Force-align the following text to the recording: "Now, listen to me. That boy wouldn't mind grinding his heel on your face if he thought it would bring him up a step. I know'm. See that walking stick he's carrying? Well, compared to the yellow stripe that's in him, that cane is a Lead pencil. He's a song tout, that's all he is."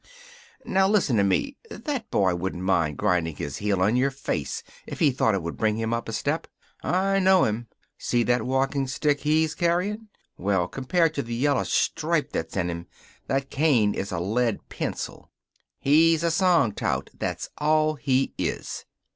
"Now, 0.65 0.87
listen 0.87 1.15
to 1.17 1.23
me. 1.23 1.57
That 1.69 2.09
boy 2.09 2.33
wouldn't 2.33 2.63
mind 2.63 2.97
grinding 2.97 3.35
his 3.35 3.57
heel 3.57 3.83
on 3.83 3.95
your 3.95 4.09
face 4.09 4.63
if 4.87 4.97
he 4.97 5.11
thought 5.11 5.35
it 5.35 5.43
would 5.43 5.57
bring 5.57 5.77
him 5.77 5.93
up 5.93 6.09
a 6.09 6.11
step. 6.11 6.47
I 6.81 7.19
know'm. 7.19 7.67
See 7.99 8.23
that 8.23 8.41
walking 8.41 8.87
stick 8.87 9.19
he's 9.19 9.53
carrying? 9.53 10.07
Well, 10.39 10.67
compared 10.67 11.13
to 11.13 11.21
the 11.21 11.35
yellow 11.35 11.65
stripe 11.65 12.31
that's 12.31 12.57
in 12.57 12.71
him, 12.71 12.87
that 13.27 13.51
cane 13.51 13.93
is 13.93 14.11
a 14.11 14.19
Lead 14.19 14.67
pencil. 14.69 15.29
He's 15.77 16.23
a 16.23 16.31
song 16.31 16.71
tout, 16.71 17.11
that's 17.13 17.51
all 17.59 17.93
he 17.93 18.33
is." 18.39 18.85